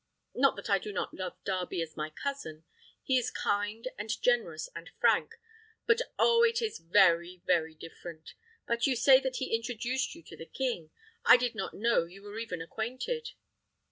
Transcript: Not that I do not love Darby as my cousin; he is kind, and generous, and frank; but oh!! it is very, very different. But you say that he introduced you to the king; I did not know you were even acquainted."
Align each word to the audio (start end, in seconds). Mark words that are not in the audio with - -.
Not 0.33 0.55
that 0.55 0.67
I 0.67 0.79
do 0.79 0.91
not 0.91 1.13
love 1.13 1.37
Darby 1.43 1.79
as 1.83 1.95
my 1.95 2.09
cousin; 2.09 2.63
he 3.03 3.19
is 3.19 3.29
kind, 3.29 3.87
and 3.99 4.09
generous, 4.23 4.67
and 4.75 4.89
frank; 4.99 5.35
but 5.85 6.01
oh!! 6.17 6.41
it 6.43 6.59
is 6.59 6.79
very, 6.79 7.43
very 7.45 7.75
different. 7.75 8.33
But 8.65 8.87
you 8.87 8.95
say 8.95 9.19
that 9.19 9.35
he 9.35 9.55
introduced 9.55 10.15
you 10.15 10.23
to 10.23 10.35
the 10.35 10.47
king; 10.47 10.89
I 11.23 11.37
did 11.37 11.53
not 11.53 11.75
know 11.75 12.05
you 12.05 12.23
were 12.23 12.39
even 12.39 12.63
acquainted." 12.63 13.33